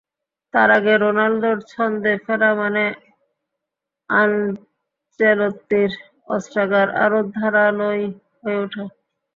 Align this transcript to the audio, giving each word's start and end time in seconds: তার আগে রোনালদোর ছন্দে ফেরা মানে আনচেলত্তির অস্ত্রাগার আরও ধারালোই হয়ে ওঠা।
তার 0.53 0.69
আগে 0.77 0.93
রোনালদোর 0.97 1.57
ছন্দে 1.71 2.13
ফেরা 2.23 2.49
মানে 2.59 2.83
আনচেলত্তির 4.09 5.91
অস্ত্রাগার 6.29 6.87
আরও 7.03 7.19
ধারালোই 7.35 8.03
হয়ে 8.39 8.59
ওঠা। 8.63 8.83